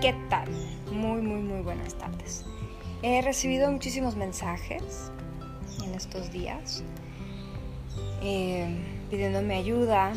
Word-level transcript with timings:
¿Qué 0.00 0.14
tal? 0.30 0.48
Muy, 0.90 1.20
muy, 1.20 1.42
muy 1.42 1.60
buenas 1.60 1.94
tardes. 1.94 2.46
He 3.02 3.20
recibido 3.20 3.70
muchísimos 3.70 4.16
mensajes 4.16 5.12
en 5.84 5.94
estos 5.94 6.32
días 6.32 6.82
eh, 8.22 8.78
pidiéndome 9.10 9.56
ayuda, 9.56 10.14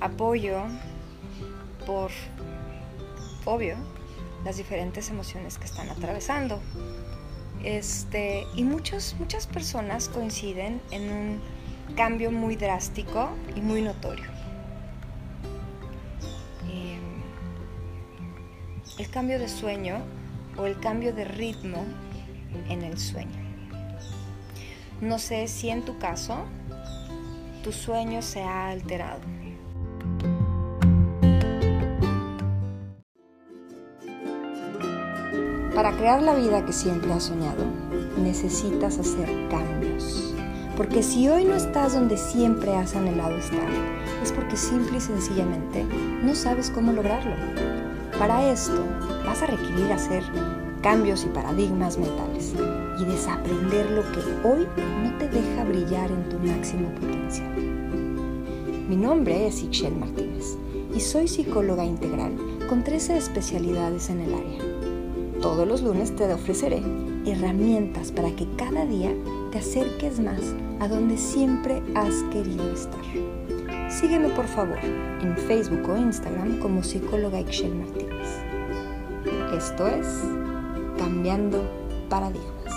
apoyo 0.00 0.62
por, 1.86 2.10
obvio, 3.44 3.76
las 4.44 4.56
diferentes 4.56 5.10
emociones 5.10 5.58
que 5.58 5.66
están 5.66 5.88
atravesando. 5.90 6.60
Este, 7.62 8.48
y 8.56 8.64
muchas, 8.64 9.14
muchas 9.20 9.46
personas 9.46 10.08
coinciden 10.08 10.82
en 10.90 11.08
un 11.08 11.40
cambio 11.94 12.32
muy 12.32 12.56
drástico 12.56 13.30
y 13.54 13.60
muy 13.60 13.80
notorio. 13.80 14.39
Cambio 19.10 19.38
de 19.38 19.48
sueño 19.48 19.98
o 20.56 20.66
el 20.66 20.78
cambio 20.78 21.12
de 21.12 21.24
ritmo 21.24 21.84
en 22.68 22.82
el 22.82 22.98
sueño. 22.98 23.40
No 25.00 25.18
sé 25.18 25.48
si 25.48 25.68
en 25.70 25.84
tu 25.84 25.98
caso 25.98 26.44
tu 27.64 27.72
sueño 27.72 28.22
se 28.22 28.42
ha 28.42 28.68
alterado. 28.68 29.20
Para 35.74 35.96
crear 35.96 36.22
la 36.22 36.34
vida 36.34 36.64
que 36.66 36.72
siempre 36.72 37.12
has 37.12 37.24
soñado, 37.24 37.64
necesitas 38.22 38.98
hacer 38.98 39.28
cambios. 39.48 40.34
Porque 40.76 41.02
si 41.02 41.28
hoy 41.28 41.44
no 41.44 41.54
estás 41.54 41.94
donde 41.94 42.16
siempre 42.16 42.74
has 42.76 42.94
anhelado 42.94 43.36
estar, 43.36 43.68
es 44.22 44.32
porque 44.32 44.56
simple 44.56 44.98
y 44.98 45.00
sencillamente 45.00 45.84
no 45.84 46.34
sabes 46.34 46.70
cómo 46.70 46.92
lograrlo. 46.92 47.79
Para 48.20 48.52
esto 48.52 48.84
vas 49.24 49.40
a 49.40 49.46
requerir 49.46 49.90
hacer 49.90 50.22
cambios 50.82 51.24
y 51.24 51.28
paradigmas 51.28 51.96
mentales 51.96 52.52
y 53.00 53.04
desaprender 53.06 53.90
lo 53.92 54.02
que 54.12 54.46
hoy 54.46 54.68
no 55.02 55.16
te 55.16 55.26
deja 55.26 55.64
brillar 55.64 56.10
en 56.10 56.28
tu 56.28 56.38
máximo 56.40 56.90
potencial. 56.96 57.50
Mi 58.90 58.96
nombre 58.96 59.46
es 59.46 59.62
Ixchel 59.62 59.96
Martínez 59.96 60.58
y 60.94 61.00
soy 61.00 61.28
psicóloga 61.28 61.82
integral 61.82 62.36
con 62.68 62.84
13 62.84 63.16
especialidades 63.16 64.10
en 64.10 64.20
el 64.20 64.34
área. 64.34 65.40
Todos 65.40 65.66
los 65.66 65.80
lunes 65.80 66.14
te 66.14 66.30
ofreceré 66.30 66.82
herramientas 67.24 68.12
para 68.12 68.36
que 68.36 68.46
cada 68.58 68.84
día 68.84 69.14
te 69.50 69.60
acerques 69.60 70.20
más 70.20 70.42
a 70.78 70.88
donde 70.88 71.16
siempre 71.16 71.82
has 71.94 72.22
querido 72.24 72.70
estar. 72.70 73.00
Sígueme 73.90 74.28
por 74.28 74.46
favor 74.46 74.78
en 74.84 75.36
Facebook 75.36 75.90
o 75.90 75.96
Instagram 75.96 76.60
como 76.60 76.84
psicóloga 76.84 77.40
Ixchel 77.40 77.74
Martínez. 77.74 78.28
Esto 79.52 79.88
es 79.88 80.06
Cambiando 80.96 81.68
Paradigmas. 82.08 82.72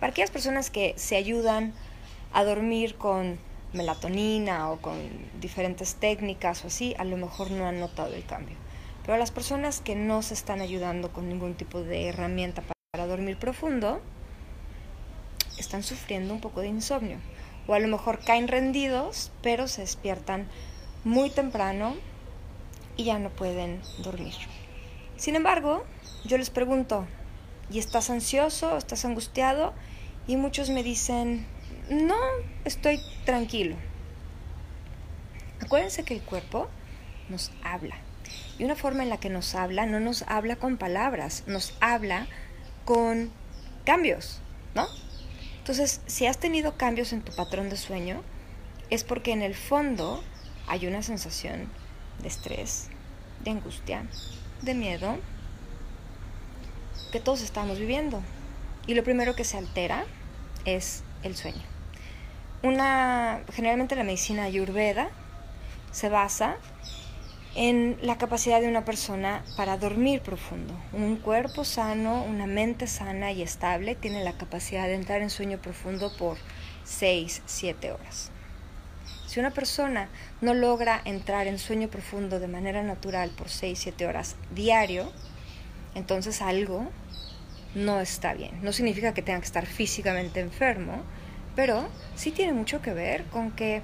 Para 0.00 0.10
aquellas 0.10 0.32
personas 0.32 0.70
que 0.70 0.94
se 0.96 1.14
ayudan 1.14 1.72
a 2.32 2.42
dormir 2.42 2.96
con 2.96 3.38
melatonina 3.72 4.68
o 4.72 4.78
con 4.78 4.98
diferentes 5.40 5.94
técnicas 5.94 6.64
o 6.64 6.66
así, 6.66 6.96
a 6.98 7.04
lo 7.04 7.16
mejor 7.16 7.52
no 7.52 7.66
han 7.66 7.78
notado 7.78 8.14
el 8.14 8.26
cambio. 8.26 8.56
Pero 9.06 9.16
las 9.16 9.30
personas 9.30 9.80
que 9.80 9.94
no 9.94 10.22
se 10.22 10.34
están 10.34 10.60
ayudando 10.60 11.12
con 11.12 11.28
ningún 11.28 11.54
tipo 11.54 11.82
de 11.82 12.08
herramienta 12.08 12.64
para 12.90 13.06
dormir 13.06 13.38
profundo, 13.38 14.00
están 15.58 15.82
sufriendo 15.82 16.34
un 16.34 16.40
poco 16.40 16.60
de 16.60 16.68
insomnio. 16.68 17.18
O 17.66 17.74
a 17.74 17.78
lo 17.78 17.88
mejor 17.88 18.20
caen 18.20 18.48
rendidos, 18.48 19.30
pero 19.42 19.68
se 19.68 19.80
despiertan 19.80 20.48
muy 21.04 21.30
temprano 21.30 21.96
y 22.96 23.04
ya 23.04 23.18
no 23.18 23.30
pueden 23.30 23.80
dormir. 23.98 24.34
Sin 25.16 25.36
embargo, 25.36 25.84
yo 26.24 26.38
les 26.38 26.50
pregunto, 26.50 27.06
¿y 27.70 27.78
estás 27.78 28.10
ansioso? 28.10 28.76
¿Estás 28.76 29.04
angustiado? 29.04 29.72
Y 30.26 30.36
muchos 30.36 30.70
me 30.70 30.82
dicen, 30.82 31.46
no, 31.90 32.16
estoy 32.64 33.00
tranquilo. 33.24 33.76
Acuérdense 35.60 36.04
que 36.04 36.14
el 36.14 36.22
cuerpo 36.22 36.68
nos 37.28 37.52
habla. 37.62 37.96
Y 38.58 38.64
una 38.64 38.76
forma 38.76 39.02
en 39.02 39.10
la 39.10 39.18
que 39.18 39.30
nos 39.30 39.54
habla 39.54 39.86
no 39.86 40.00
nos 40.00 40.22
habla 40.22 40.56
con 40.56 40.76
palabras, 40.76 41.44
nos 41.46 41.74
habla 41.80 42.26
con 42.84 43.30
cambios, 43.84 44.40
¿no? 44.74 44.86
Entonces, 45.64 46.02
si 46.04 46.26
has 46.26 46.36
tenido 46.36 46.76
cambios 46.76 47.14
en 47.14 47.22
tu 47.22 47.34
patrón 47.34 47.70
de 47.70 47.78
sueño, 47.78 48.20
es 48.90 49.02
porque 49.02 49.32
en 49.32 49.40
el 49.40 49.54
fondo 49.54 50.22
hay 50.66 50.86
una 50.86 51.02
sensación 51.02 51.70
de 52.20 52.28
estrés, 52.28 52.88
de 53.42 53.52
angustia, 53.52 54.04
de 54.60 54.74
miedo, 54.74 55.16
que 57.12 57.18
todos 57.18 57.40
estamos 57.40 57.78
viviendo. 57.78 58.20
Y 58.86 58.92
lo 58.92 59.04
primero 59.04 59.34
que 59.34 59.44
se 59.44 59.56
altera 59.56 60.04
es 60.66 61.02
el 61.22 61.34
sueño. 61.34 61.62
Una, 62.62 63.40
generalmente 63.54 63.96
la 63.96 64.04
medicina 64.04 64.42
ayurveda 64.44 65.08
se 65.92 66.10
basa 66.10 66.58
en 67.56 67.96
la 68.02 68.18
capacidad 68.18 68.60
de 68.60 68.68
una 68.68 68.84
persona 68.84 69.44
para 69.56 69.76
dormir 69.76 70.20
profundo. 70.20 70.74
Un 70.92 71.16
cuerpo 71.16 71.64
sano, 71.64 72.24
una 72.24 72.46
mente 72.46 72.86
sana 72.86 73.30
y 73.32 73.42
estable 73.42 73.94
tiene 73.94 74.24
la 74.24 74.36
capacidad 74.36 74.86
de 74.86 74.94
entrar 74.94 75.22
en 75.22 75.30
sueño 75.30 75.58
profundo 75.58 76.12
por 76.16 76.36
6, 76.84 77.42
7 77.46 77.92
horas. 77.92 78.30
Si 79.26 79.40
una 79.40 79.50
persona 79.50 80.08
no 80.40 80.54
logra 80.54 81.00
entrar 81.04 81.46
en 81.46 81.58
sueño 81.58 81.88
profundo 81.88 82.40
de 82.40 82.48
manera 82.48 82.82
natural 82.82 83.30
por 83.30 83.48
6, 83.48 83.78
7 83.78 84.06
horas 84.06 84.36
diario, 84.54 85.12
entonces 85.94 86.42
algo 86.42 86.90
no 87.74 88.00
está 88.00 88.34
bien. 88.34 88.62
No 88.62 88.72
significa 88.72 89.14
que 89.14 89.22
tenga 89.22 89.40
que 89.40 89.46
estar 89.46 89.66
físicamente 89.66 90.40
enfermo, 90.40 91.02
pero 91.54 91.88
sí 92.16 92.32
tiene 92.32 92.52
mucho 92.52 92.82
que 92.82 92.92
ver 92.92 93.24
con 93.24 93.52
que 93.52 93.82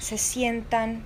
se 0.00 0.18
sientan 0.18 1.02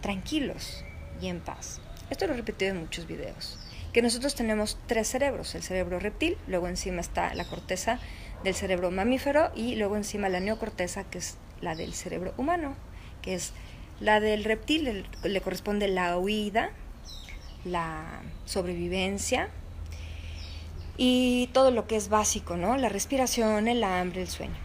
tranquilos, 0.00 0.84
y 1.20 1.28
en 1.28 1.40
paz. 1.40 1.80
Esto 2.10 2.26
lo 2.26 2.34
he 2.34 2.36
repetido 2.36 2.72
en 2.72 2.80
muchos 2.80 3.06
videos. 3.06 3.58
Que 3.92 4.02
nosotros 4.02 4.34
tenemos 4.34 4.78
tres 4.86 5.08
cerebros, 5.08 5.54
el 5.54 5.62
cerebro 5.62 5.98
reptil, 6.00 6.36
luego 6.48 6.68
encima 6.68 7.00
está 7.00 7.32
la 7.34 7.44
corteza 7.44 8.00
del 8.42 8.54
cerebro 8.54 8.90
mamífero 8.90 9.50
y 9.54 9.76
luego 9.76 9.96
encima 9.96 10.28
la 10.28 10.40
neocorteza, 10.40 11.04
que 11.04 11.18
es 11.18 11.36
la 11.60 11.74
del 11.74 11.94
cerebro 11.94 12.34
humano, 12.36 12.74
que 13.22 13.34
es 13.34 13.52
la 14.00 14.20
del 14.20 14.44
reptil, 14.44 15.06
le 15.22 15.40
corresponde 15.40 15.88
la 15.88 16.18
huida, 16.18 16.70
la 17.64 18.20
sobrevivencia 18.44 19.48
y 20.96 21.48
todo 21.52 21.70
lo 21.70 21.86
que 21.86 21.96
es 21.96 22.08
básico, 22.08 22.56
¿no? 22.56 22.76
La 22.76 22.88
respiración, 22.88 23.68
el 23.68 23.82
hambre, 23.84 24.22
el 24.22 24.28
sueño. 24.28 24.63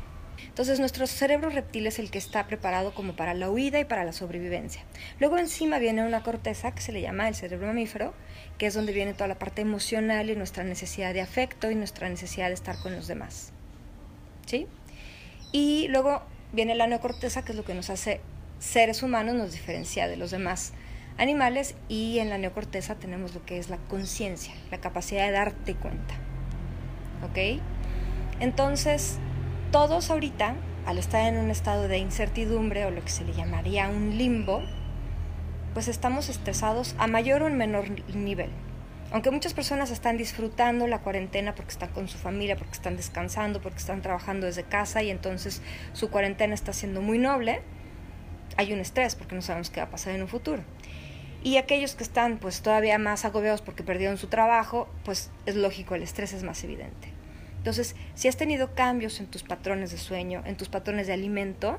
Entonces 0.59 0.81
nuestro 0.81 1.07
cerebro 1.07 1.49
reptil 1.49 1.87
es 1.87 1.99
el 1.99 2.11
que 2.11 2.17
está 2.17 2.45
preparado 2.45 2.93
como 2.93 3.13
para 3.13 3.33
la 3.33 3.49
huida 3.49 3.79
y 3.79 3.85
para 3.85 4.03
la 4.03 4.11
sobrevivencia. 4.11 4.81
Luego 5.17 5.37
encima 5.37 5.79
viene 5.79 6.05
una 6.05 6.21
corteza 6.21 6.73
que 6.75 6.81
se 6.81 6.91
le 6.91 6.99
llama 6.99 7.29
el 7.29 7.35
cerebro 7.35 7.67
mamífero, 7.67 8.13
que 8.57 8.65
es 8.65 8.73
donde 8.73 8.91
viene 8.91 9.13
toda 9.13 9.29
la 9.29 9.39
parte 9.39 9.61
emocional 9.61 10.29
y 10.29 10.35
nuestra 10.35 10.65
necesidad 10.65 11.13
de 11.13 11.21
afecto 11.21 11.71
y 11.71 11.75
nuestra 11.75 12.09
necesidad 12.09 12.49
de 12.49 12.55
estar 12.55 12.77
con 12.77 12.93
los 12.93 13.07
demás. 13.07 13.53
¿Sí? 14.47 14.67
Y 15.53 15.87
luego 15.87 16.23
viene 16.51 16.75
la 16.75 16.87
neocorteza, 16.87 17.41
que 17.45 17.53
es 17.53 17.57
lo 17.57 17.63
que 17.63 17.73
nos 17.73 17.89
hace 17.89 18.19
seres 18.59 19.01
humanos, 19.01 19.35
nos 19.35 19.53
diferencia 19.53 20.09
de 20.09 20.17
los 20.17 20.29
demás 20.29 20.73
animales 21.17 21.73
y 21.87 22.19
en 22.19 22.29
la 22.29 22.37
neocorteza 22.37 22.95
tenemos 22.95 23.33
lo 23.33 23.45
que 23.45 23.59
es 23.59 23.69
la 23.69 23.77
conciencia, 23.87 24.53
la 24.71 24.81
capacidad 24.81 25.25
de 25.25 25.31
darte 25.31 25.75
cuenta. 25.75 26.15
¿Ok? 27.23 27.61
Entonces, 28.41 29.19
todos 29.71 30.09
ahorita, 30.09 30.55
al 30.87 30.97
estar 30.97 31.31
en 31.31 31.37
un 31.37 31.51
estado 31.51 31.87
de 31.87 31.99
incertidumbre 31.99 32.85
o 32.85 32.91
lo 32.91 33.03
que 33.03 33.11
se 33.11 33.23
le 33.23 33.33
llamaría 33.33 33.87
un 33.87 34.17
limbo, 34.17 34.63
pues 35.73 35.87
estamos 35.87 36.29
estresados 36.29 36.95
a 36.97 37.05
mayor 37.05 37.43
o 37.43 37.49
menor 37.49 37.85
nivel. 38.15 38.49
Aunque 39.11 39.29
muchas 39.29 39.53
personas 39.53 39.91
están 39.91 40.17
disfrutando 40.17 40.87
la 40.87 40.99
cuarentena 40.99 41.53
porque 41.53 41.71
están 41.71 41.89
con 41.89 42.07
su 42.07 42.17
familia, 42.17 42.55
porque 42.55 42.73
están 42.73 42.97
descansando, 42.97 43.61
porque 43.61 43.77
están 43.77 44.01
trabajando 44.01 44.47
desde 44.47 44.63
casa 44.63 45.03
y 45.03 45.11
entonces 45.11 45.61
su 45.93 46.09
cuarentena 46.09 46.55
está 46.55 46.73
siendo 46.73 47.01
muy 47.01 47.19
noble, 47.19 47.61
hay 48.57 48.73
un 48.73 48.79
estrés 48.79 49.15
porque 49.15 49.35
no 49.35 49.41
sabemos 49.41 49.69
qué 49.69 49.81
va 49.81 49.87
a 49.87 49.91
pasar 49.91 50.15
en 50.15 50.23
un 50.23 50.27
futuro. 50.27 50.63
Y 51.43 51.57
aquellos 51.57 51.95
que 51.95 52.03
están 52.03 52.39
pues 52.39 52.61
todavía 52.61 52.97
más 52.97 53.23
agobiados 53.23 53.61
porque 53.61 53.83
perdieron 53.83 54.17
su 54.17 54.27
trabajo, 54.27 54.89
pues 55.05 55.29
es 55.45 55.55
lógico, 55.55 55.93
el 55.93 56.01
estrés 56.01 56.33
es 56.33 56.43
más 56.43 56.63
evidente. 56.63 57.18
Entonces, 57.59 57.95
si 58.15 58.27
has 58.27 58.37
tenido 58.37 58.73
cambios 58.73 59.19
en 59.19 59.27
tus 59.27 59.43
patrones 59.43 59.91
de 59.91 59.97
sueño, 59.97 60.41
en 60.45 60.55
tus 60.55 60.69
patrones 60.69 61.07
de 61.07 61.13
alimento, 61.13 61.77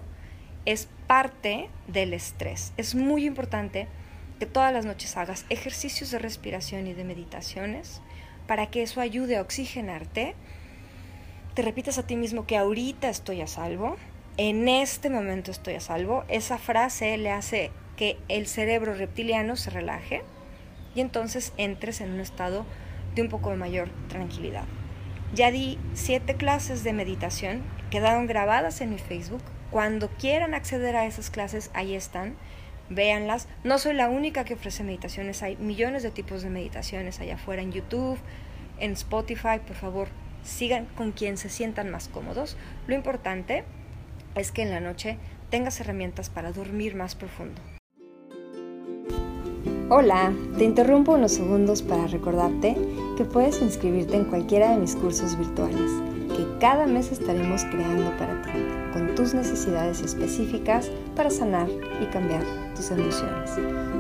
es 0.67 0.89
parte 1.07 1.71
del 1.89 2.13
estrés. 2.13 2.73
Es 2.77 2.95
muy 2.95 3.25
importante 3.25 3.89
que 4.39 4.47
todas 4.47 4.73
las 4.73 4.85
noches 4.85 5.17
hagas 5.17 5.47
ejercicios 5.49 6.11
de 6.11 6.19
respiración 6.19 6.87
y 6.87 6.93
de 6.93 7.05
meditaciones 7.05 8.03
para 8.47 8.67
que 8.67 8.83
eso 8.83 9.01
ayude 9.01 9.37
a 9.37 9.41
oxigenarte. 9.41 10.35
Te 11.55 11.63
repitas 11.63 11.99
a 11.99 12.07
ti 12.07 12.15
mismo 12.15 12.47
que 12.47 12.57
ahorita 12.57 13.09
estoy 13.09 13.41
a 13.41 13.47
salvo, 13.47 13.97
en 14.37 14.69
este 14.69 15.11
momento 15.11 15.51
estoy 15.51 15.75
a 15.75 15.81
salvo. 15.81 16.25
Esa 16.29 16.59
frase 16.59 17.17
le 17.19 17.31
hace 17.31 17.71
que 17.97 18.19
el 18.29 18.47
cerebro 18.47 18.95
reptiliano 18.95 19.57
se 19.57 19.71
relaje 19.71 20.23
y 20.95 21.01
entonces 21.01 21.53
entres 21.57 22.01
en 22.01 22.13
un 22.13 22.21
estado 22.21 22.65
de 23.15 23.23
un 23.23 23.29
poco 23.29 23.55
mayor 23.57 23.91
tranquilidad. 24.09 24.65
Ya 25.33 25.53
di 25.53 25.79
siete 25.95 26.35
clases 26.35 26.83
de 26.83 26.93
meditación, 26.93 27.63
quedaron 27.91 28.27
grabadas 28.27 28.81
en 28.81 28.91
mi 28.91 28.99
Facebook. 28.99 29.43
Cuando 29.71 30.09
quieran 30.09 30.55
acceder 30.55 30.97
a 30.97 31.07
esas 31.07 31.31
clases, 31.31 31.71
ahí 31.73 31.95
están, 31.95 32.35
véanlas. 32.89 33.47
No 33.63 33.79
soy 33.79 33.95
la 33.95 34.09
única 34.09 34.45
que 34.45 34.55
ofrece 34.55 34.83
meditaciones, 34.83 35.45
hay 35.45 35.57
millones 35.57 36.03
de 36.03 36.11
tipos 36.11 36.43
de 36.43 36.51
meditaciones 36.51 37.21
allá 37.21 37.37
afuera 37.37 37.63
en 37.63 37.71
YouTube, 37.71 38.19
en 38.81 38.93
Spotify, 38.93 39.61
por 39.65 39.77
favor, 39.77 40.09
sigan 40.43 40.87
con 40.97 41.13
quien 41.13 41.37
se 41.37 41.49
sientan 41.49 41.91
más 41.91 42.09
cómodos. 42.09 42.57
Lo 42.89 42.97
importante 42.97 43.63
es 44.35 44.51
que 44.51 44.63
en 44.63 44.71
la 44.71 44.81
noche 44.81 45.17
tengas 45.49 45.81
herramientas 45.81 46.29
para 46.29 46.51
dormir 46.51 46.97
más 46.97 47.15
profundo. 47.15 47.61
Hola, 49.93 50.33
te 50.57 50.65
interrumpo 50.65 51.13
unos 51.13 51.33
segundos 51.33 51.83
para 51.83 52.07
recordarte 52.07 52.77
puedes 53.25 53.61
inscribirte 53.61 54.17
en 54.17 54.25
cualquiera 54.25 54.71
de 54.71 54.79
mis 54.79 54.97
cursos 54.97 55.37
virtuales, 55.37 55.91
que 56.37 56.47
cada 56.59 56.87
mes 56.87 57.13
estaremos 57.13 57.65
creando 57.65 58.11
para 58.17 58.41
ti, 58.43 58.51
con 58.93 59.15
tus 59.15 59.35
necesidades 59.35 60.01
específicas 60.01 60.91
para 61.17 61.31
sanar 61.31 61.69
y 62.01 62.07
cambiar 62.07 62.43
tus 62.75 62.91
emociones. 62.91 63.51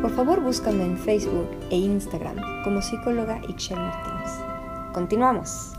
Por 0.00 0.10
favor, 0.14 0.40
búscame 0.40 0.84
en 0.84 0.98
Facebook 0.98 1.48
e 1.70 1.76
Instagram 1.76 2.36
como 2.64 2.80
psicóloga 2.80 3.40
Ixchel 3.48 3.78
Martínez. 3.78 4.30
Continuamos. 4.92 5.72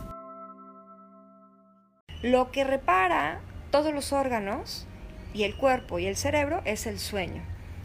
Lo 2.21 2.51
que 2.51 2.63
repara 2.63 3.41
todos 3.71 3.93
los 3.93 4.13
órganos 4.13 4.85
y 5.33 5.43
el 5.43 5.55
cuerpo 5.55 5.97
y 5.97 6.05
el 6.05 6.15
cerebro 6.15 6.61
es 6.65 6.85
el 6.85 6.99
sueño. 6.99 7.41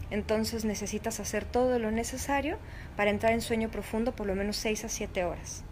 Entonces 0.09 0.63
necesitas 0.63 1.19
hacer 1.19 1.43
todo 1.43 1.79
lo 1.79 1.91
necesario 1.91 2.57
para 2.95 3.09
entrar 3.09 3.33
en 3.33 3.41
sueño 3.41 3.69
profundo 3.69 4.15
por 4.15 4.27
lo 4.27 4.35
menos 4.35 4.57
6 4.57 4.85
a 4.85 4.89
7 4.89 5.25
horas. 5.25 5.63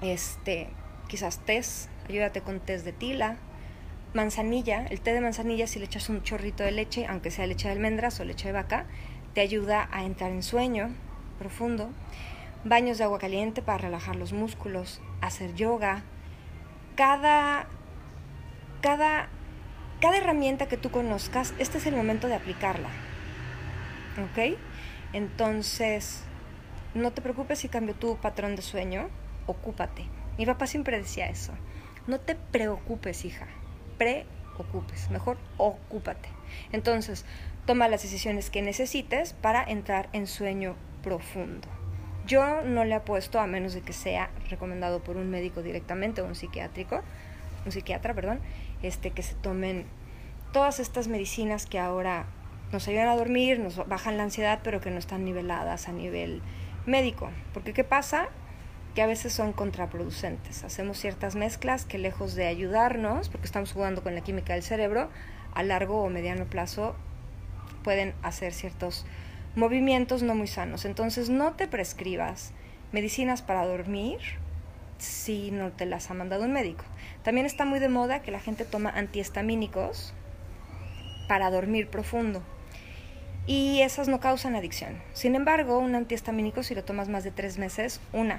Este, 0.00 0.68
quizás 1.08 1.38
test, 1.44 1.90
ayúdate 2.08 2.40
con 2.40 2.60
test 2.60 2.84
de 2.84 2.92
tila, 2.92 3.36
manzanilla, 4.14 4.86
el 4.86 5.00
té 5.00 5.12
de 5.12 5.20
manzanilla 5.20 5.66
si 5.66 5.78
le 5.78 5.84
echas 5.84 6.08
un 6.08 6.22
chorrito 6.22 6.62
de 6.62 6.72
leche, 6.72 7.06
aunque 7.06 7.30
sea 7.30 7.46
leche 7.46 7.68
de 7.68 7.74
almendras 7.74 8.18
o 8.20 8.24
leche 8.24 8.48
de 8.48 8.52
vaca, 8.52 8.86
te 9.34 9.40
ayuda 9.40 9.88
a 9.92 10.04
entrar 10.04 10.30
en 10.30 10.42
sueño 10.42 10.90
profundo. 11.38 11.90
Baños 12.64 12.98
de 12.98 13.04
agua 13.04 13.18
caliente 13.18 13.62
para 13.62 13.78
relajar 13.78 14.16
los 14.16 14.32
músculos, 14.32 15.00
hacer 15.20 15.54
yoga. 15.54 16.02
Cada 16.96 17.66
cada 18.82 19.28
cada 20.00 20.16
herramienta 20.16 20.66
que 20.66 20.78
tú 20.78 20.90
conozcas, 20.90 21.52
este 21.58 21.78
es 21.78 21.86
el 21.86 21.94
momento 21.94 22.26
de 22.26 22.34
aplicarla. 22.34 22.88
¿Ok? 24.18 24.58
Entonces, 25.12 26.22
no 26.94 27.12
te 27.12 27.22
preocupes 27.22 27.60
si 27.60 27.68
cambio 27.68 27.94
tu 27.94 28.16
patrón 28.16 28.56
de 28.56 28.62
sueño, 28.62 29.08
ocúpate. 29.46 30.04
Mi 30.38 30.46
papá 30.46 30.66
siempre 30.66 30.98
decía 30.98 31.28
eso. 31.28 31.52
No 32.06 32.18
te 32.18 32.34
preocupes, 32.34 33.24
hija. 33.24 33.46
Preocupes. 33.98 35.10
Mejor 35.10 35.38
ocúpate. 35.56 36.28
Entonces, 36.72 37.24
toma 37.66 37.88
las 37.88 38.02
decisiones 38.02 38.50
que 38.50 38.62
necesites 38.62 39.32
para 39.34 39.62
entrar 39.62 40.08
en 40.12 40.26
sueño 40.26 40.76
profundo. 41.02 41.68
Yo 42.26 42.62
no 42.62 42.84
le 42.84 42.94
apuesto 42.94 43.40
a 43.40 43.46
menos 43.46 43.74
de 43.74 43.82
que 43.82 43.92
sea 43.92 44.30
recomendado 44.48 45.02
por 45.02 45.16
un 45.16 45.30
médico 45.30 45.62
directamente 45.62 46.20
o 46.20 46.26
un 46.26 46.34
psiquiátrico, 46.34 47.02
un 47.64 47.72
psiquiatra, 47.72 48.14
perdón, 48.14 48.40
este 48.82 49.10
que 49.10 49.22
se 49.22 49.34
tomen 49.34 49.86
todas 50.52 50.80
estas 50.80 51.08
medicinas 51.08 51.66
que 51.66 51.78
ahora 51.78 52.26
nos 52.72 52.86
ayudan 52.86 53.08
a 53.08 53.16
dormir, 53.16 53.58
nos 53.58 53.76
bajan 53.88 54.16
la 54.16 54.22
ansiedad, 54.22 54.60
pero 54.62 54.80
que 54.80 54.90
no 54.90 54.98
están 54.98 55.24
niveladas 55.24 55.88
a 55.88 55.92
nivel 55.92 56.40
médico. 56.86 57.30
Porque 57.52 57.72
¿qué 57.72 57.84
pasa? 57.84 58.28
Que 58.94 59.02
a 59.02 59.06
veces 59.06 59.32
son 59.32 59.52
contraproducentes. 59.52 60.62
Hacemos 60.64 60.98
ciertas 60.98 61.34
mezclas 61.34 61.84
que 61.84 61.98
lejos 61.98 62.34
de 62.34 62.46
ayudarnos, 62.46 63.28
porque 63.28 63.46
estamos 63.46 63.72
jugando 63.72 64.02
con 64.02 64.14
la 64.14 64.20
química 64.20 64.54
del 64.54 64.62
cerebro, 64.62 65.10
a 65.52 65.62
largo 65.62 66.02
o 66.02 66.10
mediano 66.10 66.44
plazo 66.44 66.94
pueden 67.82 68.14
hacer 68.22 68.52
ciertos 68.52 69.04
movimientos 69.56 70.22
no 70.22 70.34
muy 70.34 70.46
sanos. 70.46 70.84
Entonces 70.84 71.28
no 71.28 71.54
te 71.54 71.66
prescribas 71.66 72.52
medicinas 72.92 73.42
para 73.42 73.66
dormir 73.66 74.18
si 74.98 75.50
no 75.50 75.72
te 75.72 75.86
las 75.86 76.10
ha 76.10 76.14
mandado 76.14 76.44
un 76.44 76.52
médico. 76.52 76.84
También 77.24 77.46
está 77.46 77.64
muy 77.64 77.80
de 77.80 77.88
moda 77.88 78.22
que 78.22 78.30
la 78.30 78.38
gente 78.38 78.64
toma 78.64 78.90
antihistamínicos 78.90 80.14
para 81.26 81.50
dormir 81.50 81.88
profundo 81.88 82.42
y 83.50 83.82
esas 83.82 84.06
no 84.06 84.20
causan 84.20 84.54
adicción. 84.54 85.02
Sin 85.12 85.34
embargo, 85.34 85.80
un 85.80 85.96
antihistamínico, 85.96 86.62
si 86.62 86.76
lo 86.76 86.84
tomas 86.84 87.08
más 87.08 87.24
de 87.24 87.32
tres 87.32 87.58
meses, 87.58 88.00
una, 88.12 88.38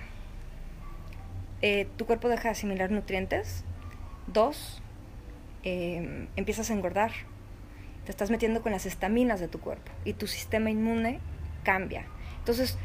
eh, 1.61 1.85
tu 1.97 2.05
cuerpo 2.05 2.29
deja 2.29 2.43
de 2.43 2.51
asimilar 2.51 2.91
nutrientes, 2.91 3.65
dos, 4.27 4.81
em, 5.63 6.29
empiezas 6.37 6.69
a 6.69 6.73
engordar, 6.75 7.11
te 8.05 8.11
estás 8.11 8.31
metiendo 8.31 8.61
con 8.61 8.71
las 8.71 8.85
estaminas 8.85 9.41
de 9.41 9.49
tu 9.49 9.59
cuerpo 9.59 9.91
y 10.05 10.13
tu 10.13 10.27
sistema 10.27 10.69
inmune 10.69 11.19
cambia. 11.63 12.05
Entonces, 12.37 12.77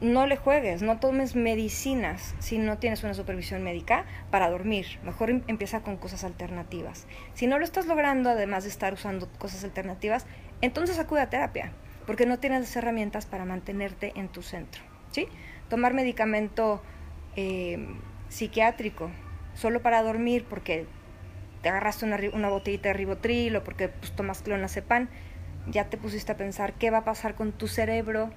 no 0.00 0.28
le 0.28 0.36
juegues, 0.36 0.82
no 0.82 1.00
tomes 1.00 1.34
medicinas 1.34 2.36
si 2.38 2.58
no 2.58 2.78
tienes 2.78 3.02
una 3.02 3.14
supervisión 3.14 3.64
médica 3.64 4.04
para 4.30 4.50
dormir. 4.50 5.00
Mejor 5.02 5.30
em, 5.30 5.42
empieza 5.48 5.80
con 5.80 5.96
cosas 5.96 6.22
alternativas. 6.22 7.08
Si 7.34 7.48
no 7.48 7.58
lo 7.58 7.64
estás 7.64 7.86
logrando, 7.86 8.30
además 8.30 8.62
de 8.62 8.70
estar 8.70 8.92
usando 8.92 9.28
cosas 9.40 9.64
alternativas, 9.64 10.26
entonces 10.62 10.98
acude 10.98 11.20
a 11.20 11.28
terapia, 11.28 11.72
porque 12.06 12.24
no 12.24 12.38
tienes 12.38 12.60
las 12.60 12.76
herramientas 12.76 13.26
para 13.26 13.44
mantenerte 13.44 14.12
en 14.16 14.28
tu 14.28 14.42
centro. 14.42 14.82
¿sí? 15.10 15.28
Tomar 15.68 15.92
medicamento 15.92 16.82
eh, 17.36 17.86
psiquiátrico 18.28 19.10
solo 19.54 19.82
para 19.82 20.02
dormir 20.02 20.46
porque 20.48 20.86
te 21.62 21.68
agarraste 21.68 22.04
una, 22.04 22.48
botellita 22.48 22.88
de 22.88 22.94
ribotril 22.94 23.56
o 23.56 23.64
porque 23.64 23.88
pues, 23.88 24.12
tomas 24.12 24.42
clonazepam, 24.42 25.08
ya 25.66 25.88
te 25.88 25.96
pusiste 25.96 26.32
a 26.32 26.36
pensar 26.36 26.72
qué 26.74 26.90
va 26.90 26.98
a 26.98 27.04
pasar 27.04 27.34
con 27.34 27.52
tu 27.52 27.68
cerebro 27.68 28.30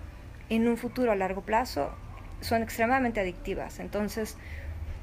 en 0.50 0.68
un 0.68 0.78
futuro 0.78 1.12
a 1.12 1.16
largo 1.16 1.42
plazo, 1.42 1.92
son 2.42 2.62
extremadamente 2.62 3.20
adictivas. 3.20 3.80
Entonces, 3.80 4.38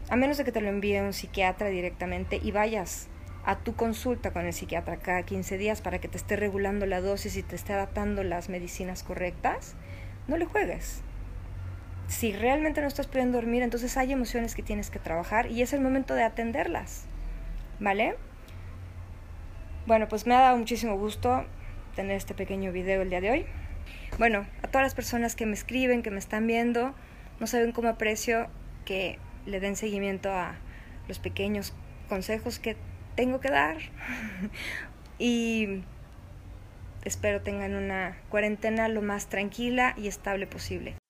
a 0.08 0.16
menos 0.16 0.38
de 0.38 0.44
que 0.44 0.52
te 0.52 0.60
lo 0.60 0.68
envíe 0.68 1.00
un 1.00 1.12
psiquiatra 1.12 1.68
directamente 1.68 2.38
y 2.40 2.52
vayas 2.52 3.08
a 3.44 3.58
tu 3.58 3.74
consulta 3.74 4.32
con 4.32 4.46
el 4.46 4.52
psiquiatra 4.52 4.98
cada 4.98 5.24
15 5.24 5.58
días 5.58 5.80
para 5.80 5.98
que 5.98 6.08
te 6.08 6.16
esté 6.16 6.36
regulando 6.36 6.86
la 6.86 7.00
dosis 7.00 7.36
y 7.36 7.42
te 7.42 7.56
esté 7.56 7.72
adaptando 7.72 8.22
las 8.22 8.48
medicinas 8.48 9.02
correctas, 9.02 9.74
no 10.28 10.36
le 10.36 10.44
juegues. 10.44 11.02
Si 12.06 12.32
realmente 12.32 12.80
no 12.80 12.88
estás 12.88 13.06
pudiendo 13.06 13.38
dormir, 13.38 13.62
entonces 13.62 13.96
hay 13.96 14.12
emociones 14.12 14.54
que 14.54 14.62
tienes 14.62 14.90
que 14.90 14.98
trabajar 14.98 15.50
y 15.50 15.62
es 15.62 15.72
el 15.72 15.80
momento 15.80 16.14
de 16.14 16.22
atenderlas. 16.22 17.06
¿Vale? 17.80 18.16
Bueno, 19.86 20.08
pues 20.08 20.26
me 20.26 20.34
ha 20.34 20.40
dado 20.40 20.56
muchísimo 20.56 20.96
gusto 20.96 21.44
tener 21.96 22.16
este 22.16 22.34
pequeño 22.34 22.70
video 22.70 23.02
el 23.02 23.10
día 23.10 23.20
de 23.20 23.30
hoy. 23.30 23.46
Bueno, 24.18 24.46
a 24.62 24.68
todas 24.68 24.84
las 24.84 24.94
personas 24.94 25.34
que 25.34 25.46
me 25.46 25.54
escriben, 25.54 26.02
que 26.02 26.10
me 26.10 26.18
están 26.18 26.46
viendo, 26.46 26.94
no 27.40 27.46
saben 27.46 27.72
cómo 27.72 27.88
aprecio 27.88 28.48
que 28.84 29.18
le 29.46 29.58
den 29.58 29.74
seguimiento 29.74 30.30
a 30.30 30.54
los 31.08 31.18
pequeños 31.18 31.74
consejos 32.08 32.58
que 32.58 32.76
tengo 33.14 33.40
que 33.40 33.50
dar. 33.50 33.76
y 35.18 35.82
espero 37.04 37.42
tengan 37.42 37.74
una 37.74 38.16
cuarentena 38.28 38.88
lo 38.88 39.02
más 39.02 39.28
tranquila 39.28 39.94
y 39.96 40.08
estable 40.08 40.46
posible. 40.46 41.01